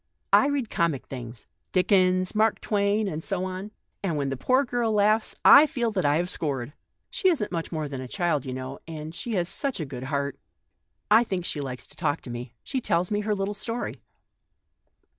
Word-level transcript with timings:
I 0.33 0.47
read 0.47 0.71
comic 0.71 1.05
things— 1.05 1.45
Dickens, 1.73 2.33
Mark 2.33 2.59
Twain, 2.59 3.07
and 3.07 3.23
so 3.23 3.45
on; 3.45 3.69
and 4.01 4.17
when 4.17 4.29
the 4.29 4.35
poor 4.35 4.65
girl 4.65 4.91
laughs, 4.91 5.35
I 5.45 5.67
feel 5.67 5.91
that 5.91 6.05
I 6.07 6.17
have 6.17 6.27
scored 6.27 6.69
one. 6.69 6.73
She 7.11 7.29
isn't 7.29 7.51
much 7.51 7.71
more 7.71 7.87
than 7.87 8.01
a 8.01 8.07
child, 8.07 8.43
you 8.43 8.51
know, 8.55 8.79
and 8.87 9.13
she 9.13 9.33
has 9.35 9.47
such 9.47 9.79
a 9.79 9.85
good 9.85 10.05
heart. 10.05 10.39
I 11.11 11.23
think 11.23 11.45
she 11.45 11.61
likes 11.61 11.85
to 11.85 11.95
talk 11.95 12.21
to 12.21 12.31
me; 12.31 12.55
she 12.63 12.81
tells 12.81 13.11
me 13.11 13.19
her 13.21 13.35
little 13.35 13.53
story." 13.53 13.93